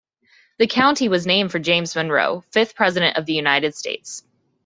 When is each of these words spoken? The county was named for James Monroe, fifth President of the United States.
The 0.57 0.65
county 0.65 1.09
was 1.09 1.27
named 1.27 1.51
for 1.51 1.59
James 1.59 1.95
Monroe, 1.95 2.43
fifth 2.49 2.73
President 2.73 3.17
of 3.17 3.27
the 3.27 3.35
United 3.35 3.75
States. 3.75 4.23